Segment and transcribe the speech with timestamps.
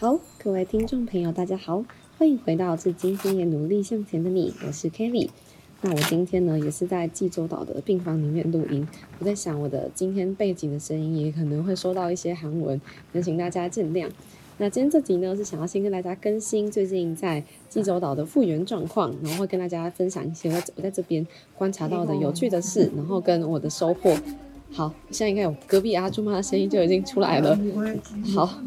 [0.00, 1.84] 好，各位听众朋友，大家好，
[2.16, 5.28] 欢迎回到至今天也努力向前的你，我是 Kelly。
[5.82, 8.88] 那我今天呢，也是在济州岛的病房里面录音。
[9.18, 12.80] 我在想，我的今天背景的声音也可能会收到一些韩文，
[13.12, 14.08] 也请大家见谅。
[14.56, 24.16] 那今天这集呢，是想要先跟大家更新最近在济州岛的复原状况，然后会跟大家分享一些我我在这边观察到的有趣的事，然后跟我的收获。
[24.72, 27.54] 好，现在应该有隔壁阿朱妈的声音就已经出来了。
[28.34, 28.62] 好。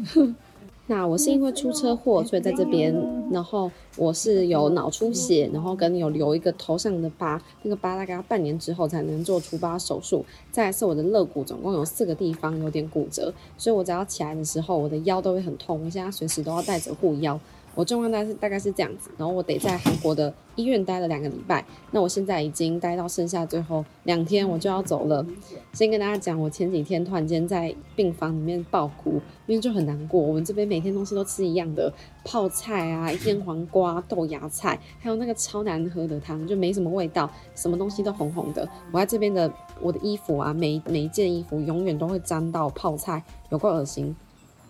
[0.86, 2.94] 那我是因为出车祸，所以在这边，
[3.30, 10.22] 然后我是有脑出血，然后跟有留一个头上的疤，那个疤大概要半年之后才能做除疤手术。
[10.52, 17.40] 再是我的肋骨总共有四个地方有点骨折，所以我只要起来的时候，我的腰都会很痛，我现在随时都要带着护腰。
[17.74, 25.24] 我状况大概是大概是这样子，然后我得在韩国的医院待了两个礼拜，那我现在已经待到剩下最后两天，我就要走了。
[25.72, 30.20] 先跟大家讲，我前几天突然间在病房里面爆哭，因为就很难过。
[30.20, 31.92] 我们这边每天东西都吃一样的
[32.24, 38.68] 泡菜啊、腌黄瓜、豆芽菜，还有那个超难喝的汤，就没什么味道，什么东西都红红的。
[38.92, 44.14] 我在这边的我的衣服啊，每每一件衣服永远都会沾到泡菜，有够恶心。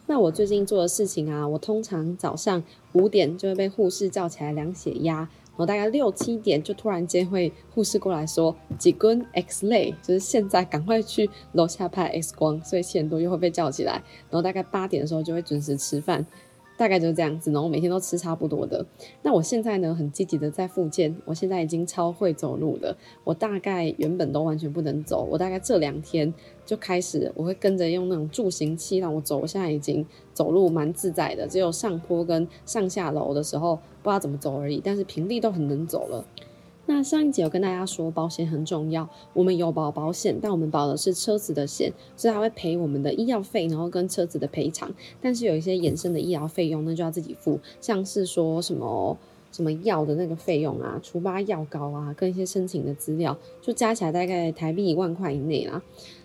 [0.07, 13.93] 那我最近做的事情啊，我通常早上五点就会被护士叫起来量血压，然后大概六七点就突然间会护士过来说几根 X 类，就是现在赶快去楼下拍 X 光，所以七点多又会被叫起来，
[14.31, 16.27] 然后大概八点的时候就会准时吃饭。
[16.77, 18.84] 大概就是这样子，然后每天都吃差不多的。
[19.22, 22.97] 那我现在呢，很积极的在复健，我现在已经超会走路的。
[23.22, 26.33] 我大概原本都完全不能走，我大概这两天
[26.67, 29.39] 就开始，我会跟着用那种助行器让我走。
[29.39, 36.25] 我现在已经走路蛮自在的，只有上坡跟上下楼的时候不知道怎么走而已，但是平地都很能走了。
[36.87, 39.09] 那上一集有跟大家说，保险很重要。
[39.33, 44.93] 我们有保保险，但我们保的是车子的险，所以它会赔我们的医药费，然后跟车子的赔偿。
[45.20, 49.17] 但是有一些衍生的医疗费用，那就要自己付，像是说什么
[49.51, 55.83] 什么药的那个费用啊，除疤药膏啊，跟一些申请的资料，就加起来大概台币一万块以内啦。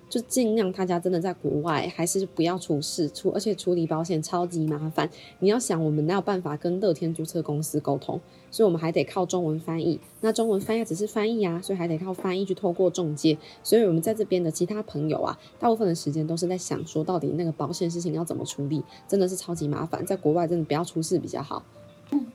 [0.10, 5.10] 就尽量他家真的在国外还是不要出事出，而且处理保险超级麻烦。
[5.40, 8.20] 你要想，我们哪有办法跟乐天租车公司沟通？
[8.52, 10.00] 所以我们还得靠中文翻译。
[10.22, 13.38] 那中文翻译只是翻译啊，所以还得靠翻译去透过中介。
[13.62, 20.04] 所以我们在这边的其他朋友啊，大部分的时间都是在想说，到底那个保险事情要怎么处理，真的是超级麻烦。
[20.04, 21.64] 在国外真的不要出事比较好。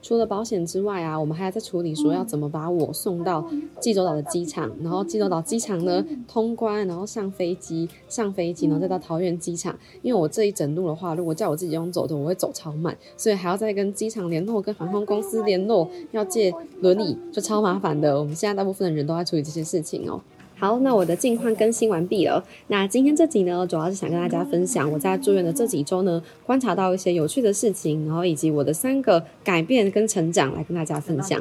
[0.02, 3.48] 除了保险之外啊，我们还要在处理说要怎么把我送到
[3.80, 9.74] 济州岛的机场，然后济州岛机场呢通关，然后上飞机，上飞机然后再到桃园机场。
[10.02, 18.18] 因为我这一整路的话，如果叫我自己用走的，我会走超慢，所以还要再跟机场联络，跟航空公司联络，要借轮椅，就超麻烦的。
[18.18, 20.20] 我们现在大部分的人都在处理这些事情哦。
[20.64, 22.42] 好，那我的近况更新完毕了。
[22.68, 31.38] 那今天这集呢，主要是想跟大家分享我在住院的这几周呢，观察到一些有趣的事情，然后以及我的三个改变跟成长来跟大家分享。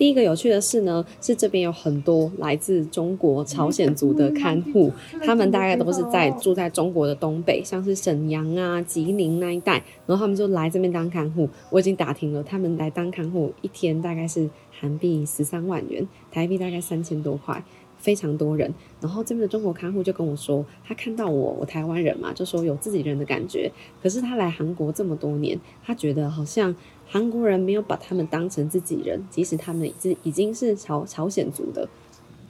[0.00, 4.90] 第一个有趣的事呢，是这边有很多来自中国朝鲜族的看护，
[5.22, 9.74] 他们大概都是在住在中国的东北，像是沈阳啊、吉林那一带，
[10.06, 11.46] 然后他们就来这边当看护。
[11.68, 17.62] 我已经打听了，他们来当看护一天大概是韩币十三万元，台币大概三千多块。
[17.98, 23.70] 非常多人，然后这边的中国看护就跟我说，他看到我，我台湾人嘛，就说有自己人的感觉。
[24.02, 26.74] 可是他来韩国这么多年，他觉得好像
[27.12, 31.88] 韩国人没有把他们当成自己人，即使他们已已经是朝朝鲜族的。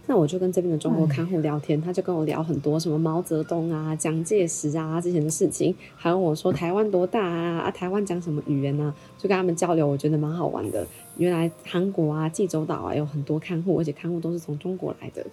[0.07, 7.61] 那我就跟这边的中国看护聊天，他就跟我聊很多什么毛泽东啊、蒋介石啊之前的事情，还问我说台湾多大啊？
[7.61, 8.93] 啊，台湾讲什么语言呢？
[9.17, 10.87] 就跟他们交流，我觉得蛮好玩的。
[11.17, 15.25] 原来韩国啊、济州岛啊有很多看护，而且看护都是从中国来的。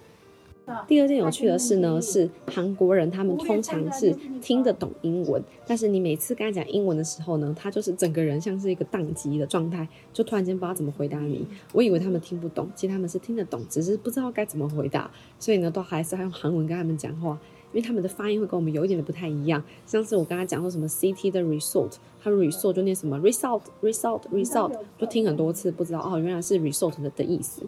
[0.86, 11.46] 第二件有趣的事呢，是韩国人他们通常是听得懂英文，但是你每次跟他讲英文的时候呢，他就是整个人像是一个宕机的状态，就突然间不知道怎么回答你。
[11.72, 17.38] 我以为他们听不懂，其实他们是听得懂，只是不知道该怎么回答，所以呢，都还是要用韩文跟他们讲话，
[17.72, 19.62] 因为他们的发音会跟我们有一点的不太一样。
[19.86, 27.62] 上次我跟他讲说什么 CT 的 result，他 result 就念什么 result，result，result，就听很多次不知道哦，原来是 result 的的意思。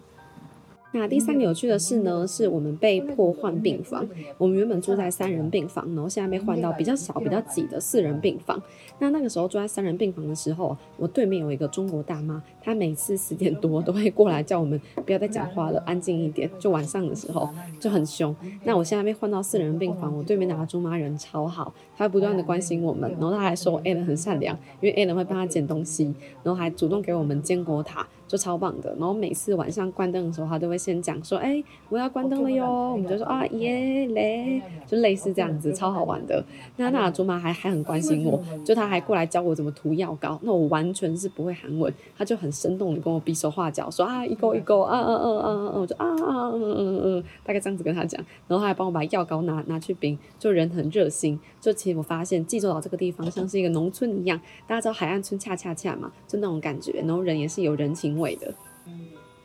[0.93, 4.05] 那第三个有趣的事呢，是我们被迫换病房。
[4.37, 8.61] 我们原本住在三人病房，然后现在被换到比较小、比较挤的四人病房。
[8.99, 16.51] 那那个时候住在三人病房的时候，我对面有一个中国大妈，她每次十点多都会过来叫我们不要再讲话了，安静一点。
[16.59, 17.49] 就晚上的时候
[17.79, 18.35] 就很凶。
[18.65, 26.13] 那我现在被换到四人病房，我对面那个中妈人超好，她不断的关心我们，然后她还说 A 人很善良，因为 A 人会帮她捡东西，
[26.43, 28.09] 然后还主动给我们坚果塔。
[28.31, 28.91] 就超棒的。
[28.91, 36.45] 然后每次晚上关灯的时候，他都会先讲说：“哎，我要关灯了哟。”我们就说：“啊耶嘞！”就类似这样子，超好玩的。
[36.77, 40.39] 那那祖妈还还很关心我，就他还过来教我怎么涂药膏。
[40.43, 48.25] 那我完全是不会韩文，他就很生动的跟我比手画脚，说：“啊，一勾一勾，啊啊啊啊啊！”我就啊啊嗯嗯嗯，大概这样子跟他讲。
[48.47, 51.39] 然后他还帮我把药膏拿拿去冰，就人很热心。
[51.61, 57.03] 就其实我发现济州岛这个地方像是一个农村一样，大家知道海岸村恰恰恰嘛，就那种感觉。
[57.07, 58.19] 然后人也是有人情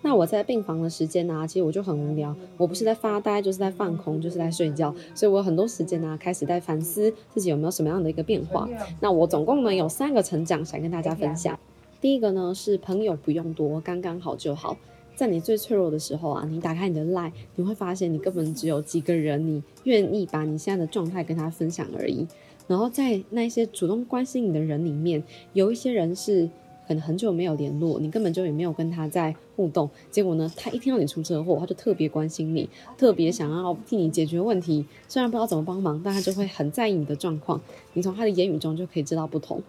[0.01, 4.93] 那我在病房的时间呢，其实我就很无聊，我不是在发呆，就是在放空，就是在睡觉。
[5.15, 8.69] 所以我有很多时间呢，开始在反思自己有没有什么样的一个变化。
[8.99, 11.57] 那我总共呢有三个成长想跟大家分享。
[11.99, 14.77] 第一个呢是朋友不用多，刚刚好就好。
[15.15, 22.27] 在你最脆弱的时候啊，你打开你的 line，你会发现你根本只有几个人，你愿意把你现在的状态跟他分享而已。
[22.67, 25.23] 然后在那些主动关心你的人里面，
[25.53, 26.49] 有一些人是
[26.87, 29.89] 可能很久没有联络，你根本就也没有跟他在互动。
[30.11, 34.85] 结果呢，他一听到你出车祸，他就特别关心你，特别想要替你解决问题。
[35.07, 37.59] 虽然不知道怎么帮忙，但他就会很在意你的状况。
[37.93, 39.61] 你从他的言语中就可以知道不同。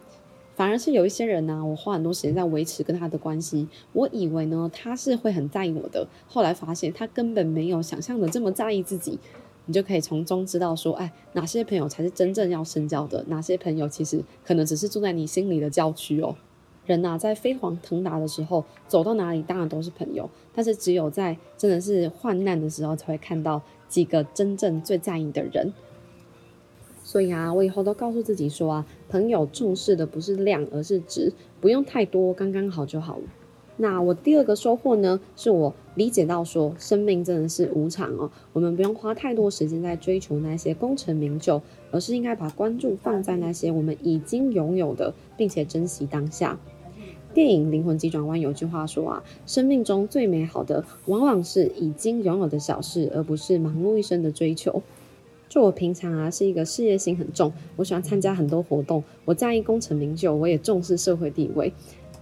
[0.55, 3.67] 反而是有一些人呢，我花很多时间在维持跟他的关系。
[3.93, 9.19] 我以为呢，他是会很在意我的，后来发现他根本没有想象的这么在意自己。
[9.67, 16.35] 你就可以从中知道说，哎，哪些朋友才是真正要深交的，哪些朋友其实可能只是住在你心里的郊区哦。
[16.87, 25.73] 人呐，在飞黄腾达的时候，走到哪里当然都是朋友，但是只有在真的是患难的时候，才会看到几个真正最在意的人。
[27.03, 31.31] 所以啊，我以后都告诉自己说啊，朋友重视的不是量，而是值，
[31.61, 33.23] 不用太多，刚刚好就好了。
[33.79, 41.61] 那我第二个收获呢，是我理解到说，生命真的是无常哦，我们不用花太多时间在追求那些功成名就，
[41.91, 46.57] 而是应该把关注放在那些我们已经拥有的，并且珍惜当下。
[47.37, 54.81] 电影《灵魂急转弯》有句话说啊，生命中最美好的，往往是已经拥有的小事，而不是忙碌一生的追求。
[55.47, 61.71] 就我平常啊是一个事业心很重，我喜欢参加很多活动，我在意功成名就，我也重视社会地位。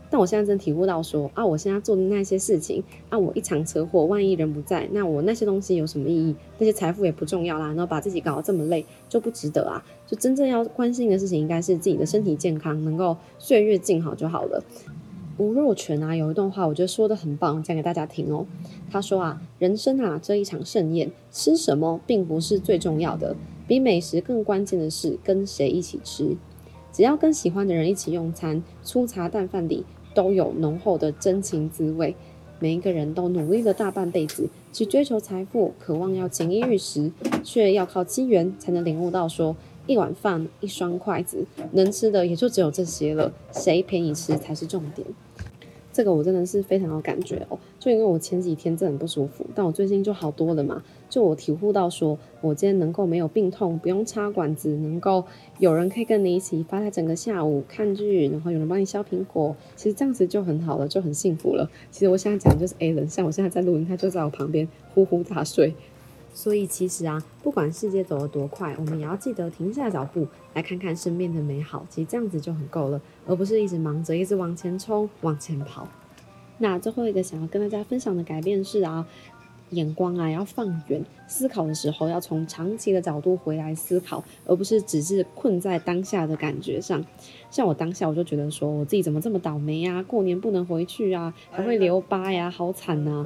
[0.10, 6.36] 但我现在真体悟到说啊，我现在做的那些事情，啊，我一场车祸，万一人不在，那我那些东西有什么意义？
[6.58, 9.82] 那些财富也不重要啦，然后把自己搞得这么累，就不值得啊！
[10.06, 14.62] 就真正要关心的事情，应该是自己的身体健康，能够岁月静好就好了。
[15.38, 18.46] 吴若权啊，有一段话，我觉得说的很棒，讲给大家听哦。
[18.90, 23.36] 他说啊，人生啊这一场盛宴，吃什么并不是最重要的，
[23.68, 26.38] 比美食更关键的是跟谁一起吃。
[26.94, 29.84] 只要跟喜欢的人一起用餐，粗茶淡饭里
[30.14, 32.16] 都有浓厚的真情滋味。
[32.60, 37.12] 每一个人都努力了大半辈子，去追求财富，渴望要锦衣玉食，
[37.44, 39.58] 却要靠机缘才能领悟到说。
[39.88, 43.32] 一碗饭，一双筷子，能吃的也就只有这些了。
[43.52, 45.06] 谁陪你吃才是重点。
[45.96, 47.58] 这个我真的是非常有感觉哦。
[47.80, 50.84] 就因为我前几天真的很不舒服，但我最近就好多了嘛。
[51.10, 55.24] 就我体悟到，说我今天能够没有病痛，不用插管子，能够
[55.58, 61.70] 有人可以跟你一起发呆整个下午看剧，然后有人帮你削苹果，其实这样子就很好了，就很幸福了。
[61.92, 65.74] 其实我现在讲就是 A 人，像我现在在录音，他就在我旁边呼呼大睡。
[66.36, 71.86] 所以其实啊，不管世界走得多快，我们也要记得停下脚步，来看看身边的美好。
[71.90, 75.88] 其实这样子就很够了，而不是一直忙着，一直往前冲、往前跑。
[76.58, 79.08] 那最后一个想要跟大家分享的改变是啊，
[79.70, 87.04] 眼光啊要放远，思考的时候要从长期的角度回来思考，而不是只是困在当下的感觉上。
[87.50, 90.04] 像我当下我就觉得说，我自己怎么这么倒霉呀？
[90.04, 93.26] 过年不能回去啊，还会留疤呀，好惨呐！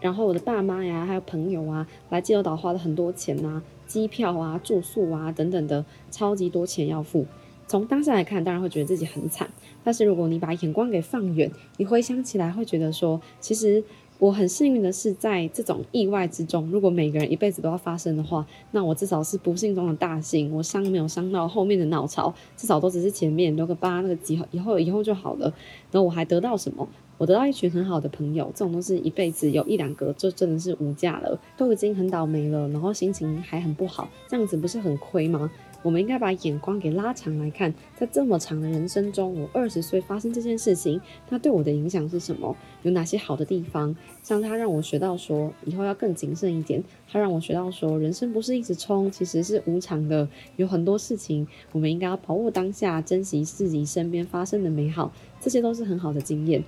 [0.00, 7.26] 然后我的爸妈呀，还有朋友啊，来济州岛花了很多钱呐，机票啊、住宿啊等等的，超级多钱要付。
[7.66, 9.50] 从当下来看，当然会觉得自己很惨。
[9.84, 13.84] 但是如果你把眼光给放远，你回想起来会觉得说，其实
[14.18, 20.50] 我很幸运的是，在这种意外之中，如果每个人一辈子都要发生的话，那我至少是不幸中的大幸。
[20.54, 25.52] 我伤没有伤到后面的脑巢，至少都只是前面留个疤，那个几以后以后就好了。
[25.90, 26.88] 然后我还得到什么？
[27.18, 31.38] 我得到一群很好的朋友，这种都是一辈子有一两个，就真的是无价了。
[31.56, 35.50] 都已经很倒霉了，然后心情还很不好，这样子不是很亏吗？
[35.82, 42.56] 我们应该把眼光给拉长来看，在这么长的人生中，我二十岁发生这件事情，它对我的影响是什么？
[42.82, 43.94] 有哪些好的地方？
[44.22, 46.82] 像它让我学到说，以后要更谨慎一点。
[47.10, 50.28] 它让我学到说，人生不是一直冲，其实是无常的。
[50.56, 56.64] 有很多事情，我们应该要把握当下，珍惜自己身边发生的美好，这些都是很好的经验。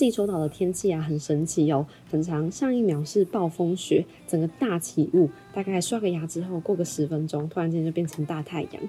[0.00, 2.50] 济州岛的天气啊，很神奇哦，很长。
[2.50, 8.82] 上一秒是暴风雪，整个大起雾，大概刷个牙之后，过个十分钟，突然间就变成大太阳。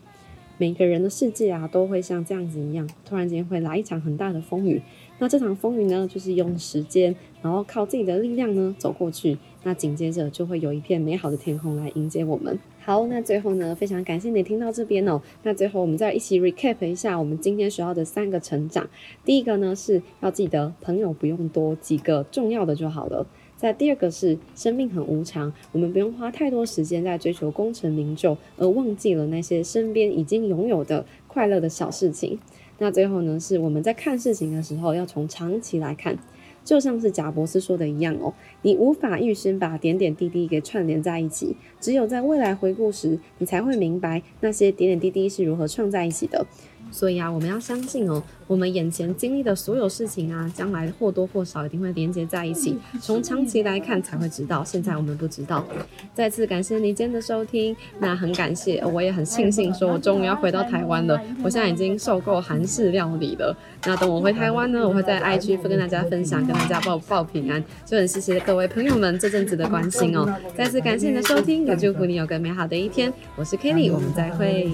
[0.57, 4.81] 每个人的世界啊，都会像这样子一样，突然间会来一场很大的风雨。
[5.19, 9.37] 那这场风雨呢，就是用时间，然后靠自己的力量呢走过去。
[9.63, 12.57] 那紧接着就会有一片美好的天空来迎接我们。
[12.79, 15.21] 好，那最后呢，非常感谢你听到这边哦。
[15.43, 18.89] 那最后我们再一起 recap 一下我们今天学到的三个成长。
[19.23, 23.27] 第一个呢是要记得朋友不用多，几个重要的就好了。
[23.55, 32.39] 在第二个是生命很无常，我们不用花太多时间在追求功成名就，而忘记了那些身边已经拥有的快乐的小事情。
[32.79, 36.17] 那最后呢，是我们在看事情的时候要从长期来看，
[36.63, 46.45] 就像是贾博士说的一样哦，你无法预先把点点滴滴给串联在一起，只有在未来回顾时，你才会明白那些点点滴滴是如何串在一起的。
[46.91, 52.77] 所以啊，我们要相信哦，我们眼前经历的所有事情啊，将来或多或少一定会连接在一起。
[53.01, 55.65] 从长期来看才会知道，现在我们不知道。
[56.13, 61.19] 再次感谢你今天的收听，那很感谢，我也很庆幸，说我终于要回到台湾了。
[61.43, 63.55] 我现在已经受够韩式料理了。
[63.85, 67.63] 那等我回台湾呢，我会在 IG 跟大家分享，跟大家报报平安。
[67.85, 70.27] 就很谢谢各位朋友们这阵子的关心哦。
[70.57, 73.11] 再次感谢你的收听，也祝福你有个美好的一天。
[73.37, 74.69] 我是 Kelly，我们再会。